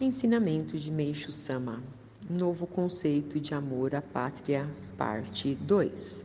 Ensinamentos 0.00 0.82
de 0.82 0.92
Meishu 0.92 1.32
Sama. 1.32 1.82
Novo 2.30 2.68
conceito 2.68 3.40
de 3.40 3.52
amor 3.52 3.96
à 3.96 4.00
pátria, 4.00 4.64
parte 4.96 5.56
2. 5.56 6.24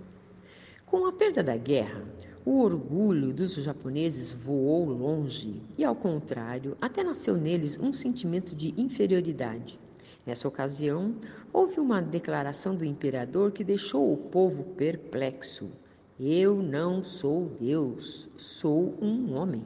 Com 0.86 1.08
a 1.08 1.12
perda 1.12 1.42
da 1.42 1.58
guerra, 1.58 2.04
o 2.46 2.62
orgulho 2.62 3.34
dos 3.34 3.56
japoneses 3.56 4.32
voou 4.32 4.86
longe 4.86 5.60
e, 5.76 5.84
ao 5.84 5.96
contrário, 5.96 6.78
até 6.80 7.04
nasceu 7.04 7.36
neles 7.36 7.80
um 7.80 7.92
sentimento 7.92 8.56
de 8.56 8.80
inferioridade. 8.80 9.80
Nessa 10.24 10.48
ocasião, 10.48 11.16
houve 11.52 11.80
uma 11.80 12.00
declaração 12.00 12.76
do 12.76 12.86
imperador 12.86 13.52
que 13.52 13.64
deixou 13.64 14.14
o 14.14 14.18
povo 14.18 14.66
perplexo. 14.76 15.72
Eu 16.20 16.62
não 16.62 17.04
sou 17.04 17.50
Deus, 17.60 18.30
sou 18.38 18.96
um 19.02 19.34
homem. 19.34 19.66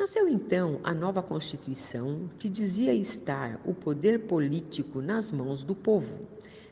Nasceu 0.00 0.26
então 0.26 0.80
a 0.82 0.94
nova 0.94 1.22
Constituição, 1.22 2.30
que 2.38 2.48
dizia 2.48 2.94
estar 2.94 3.60
o 3.66 3.74
poder 3.74 4.20
político 4.20 5.02
nas 5.02 5.30
mãos 5.30 5.62
do 5.62 5.74
povo. 5.74 6.26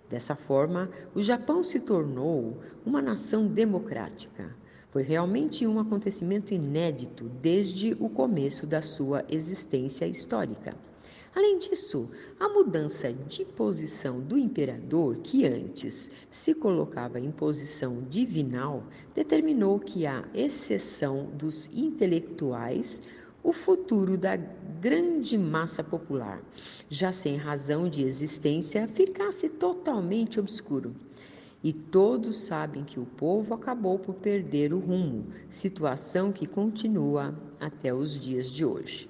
Dessa 0.08 0.34
forma, 0.34 0.88
o 1.14 1.20
Japão 1.20 1.62
se 1.62 1.78
tornou 1.78 2.56
uma 2.86 3.02
nação 3.02 3.46
democrática. 3.46 4.56
Foi 4.90 5.02
realmente 5.02 5.66
um 5.66 5.78
acontecimento 5.78 6.54
inédito 6.54 7.28
desde 7.42 7.94
o 8.00 8.08
começo 8.08 8.66
da 8.66 8.80
sua 8.80 9.22
existência 9.28 10.06
histórica. 10.06 10.74
Além 11.34 11.58
disso, 11.58 12.08
a 12.40 12.48
mudança 12.48 13.12
de 13.12 13.44
posição 13.44 14.20
do 14.20 14.38
imperador, 14.38 15.16
que 15.18 15.46
antes 15.46 16.10
se 16.30 16.54
colocava 16.54 17.20
em 17.20 17.30
posição 17.30 18.02
divinal, 18.08 18.84
determinou 19.14 19.78
que, 19.78 20.06
à 20.06 20.24
exceção 20.34 21.26
dos 21.34 21.68
intelectuais, 21.72 23.02
o 23.42 23.52
futuro 23.52 24.16
da 24.16 24.36
grande 24.36 25.38
massa 25.38 25.84
popular, 25.84 26.42
já 26.88 27.12
sem 27.12 27.36
razão 27.36 27.88
de 27.88 28.02
existência, 28.02 28.88
ficasse 28.88 29.48
totalmente 29.48 30.40
obscuro. 30.40 30.94
E 31.62 31.72
todos 31.72 32.36
sabem 32.36 32.84
que 32.84 33.00
o 33.00 33.06
povo 33.06 33.52
acabou 33.54 33.98
por 33.98 34.14
perder 34.14 34.72
o 34.72 34.78
rumo, 34.78 35.26
situação 35.50 36.32
que 36.32 36.46
continua 36.46 37.34
até 37.60 37.92
os 37.92 38.18
dias 38.18 38.50
de 38.50 38.64
hoje. 38.64 39.08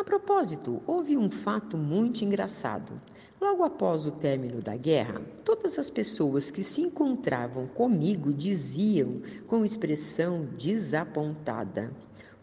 A 0.00 0.02
propósito, 0.02 0.80
houve 0.86 1.14
um 1.14 1.30
fato 1.30 1.76
muito 1.76 2.24
engraçado. 2.24 2.98
Logo 3.38 3.62
após 3.62 4.06
o 4.06 4.10
término 4.10 4.62
da 4.62 4.74
guerra, 4.74 5.20
todas 5.44 5.78
as 5.78 5.90
pessoas 5.90 6.50
que 6.50 6.64
se 6.64 6.80
encontravam 6.80 7.66
comigo 7.66 8.32
diziam 8.32 9.20
com 9.46 9.62
expressão 9.62 10.48
desapontada: 10.56 11.92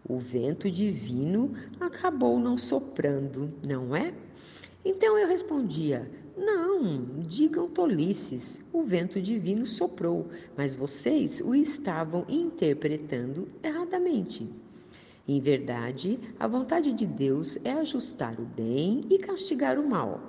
O 0.08 0.20
vento 0.20 0.70
divino 0.70 1.52
acabou 1.80 2.38
não 2.38 2.60
soprando, 2.60 3.52
não 3.68 3.96
é? 3.96 4.14
Então 4.86 5.18
eu 5.18 5.28
respondia: 5.28 6.08
Não, 6.38 7.24
digam 7.28 7.68
tolices. 7.68 8.62
O 8.72 8.84
vento 8.84 9.20
divino 9.20 9.66
soprou, 9.66 10.28
mas 10.56 10.76
vocês 10.76 11.42
o 11.42 11.56
estavam 11.56 12.24
interpretando 12.30 13.50
erradamente. 13.64 14.48
Em 15.28 15.42
verdade, 15.42 16.18
a 16.40 16.48
vontade 16.48 16.94
de 16.94 17.06
Deus 17.06 17.58
é 17.66 17.74
ajustar 17.74 18.40
o 18.40 18.46
bem 18.46 19.02
e 19.10 19.20
castigar 19.20 19.78
o 19.78 19.86
mal, 19.86 20.22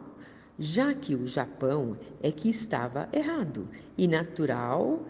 já 0.59 0.93
que 0.93 1.15
o 1.15 1.25
Japão 1.25 1.97
é 2.21 2.33
que 2.33 2.51
estava 2.51 3.09
errado 3.13 3.69
e 3.97 4.09
natural 4.09 5.07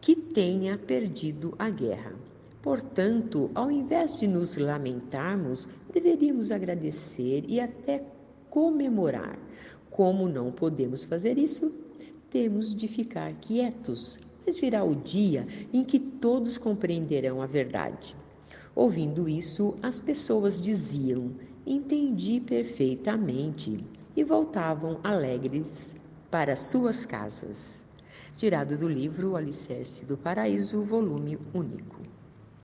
que 0.00 0.16
tenha 0.16 0.76
perdido 0.76 1.54
a 1.60 1.70
guerra. 1.70 2.12
Portanto, 2.60 3.52
ao 3.54 3.70
invés 3.70 4.18
de 4.18 4.26
nos 4.26 4.56
lamentarmos, 4.56 5.68
deveríamos 5.92 6.50
agradecer 6.50 7.44
e 7.46 7.60
até 7.60 8.02
comemorar. 8.50 9.38
Como 9.90 10.28
não 10.28 10.50
podemos 10.50 11.04
fazer 11.04 11.38
isso, 11.38 11.72
temos 12.30 12.74
de 12.74 12.88
ficar 12.88 13.32
quietos, 13.34 14.18
mas 14.44 14.58
virá 14.58 14.82
o 14.82 14.96
dia 14.96 15.46
em 15.72 15.84
que 15.84 16.00
todos 16.00 16.58
compreenderão 16.58 17.40
a 17.40 17.46
verdade. 17.46 18.16
Ouvindo 18.74 19.28
isso, 19.28 19.76
as 19.82 20.00
pessoas 20.00 20.60
diziam: 20.60 21.30
Entendi 21.66 22.40
perfeitamente, 22.40 23.84
e 24.16 24.24
voltavam 24.24 24.98
alegres 25.04 25.94
para 26.30 26.56
suas 26.56 27.06
casas. 27.06 27.84
Tirado 28.36 28.76
do 28.76 28.88
livro 28.88 29.36
Alicerce 29.36 30.04
do 30.04 30.16
Paraíso, 30.16 30.82
volume 30.82 31.38
único. 31.54 32.00